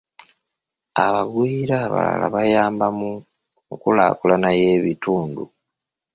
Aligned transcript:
Abagwira 1.05 1.73
abalala 1.85 2.25
bayamba 2.35 2.85
mu 2.97 3.09
nkulaakulana 3.75 4.49
y'ebitundu. 4.59 5.43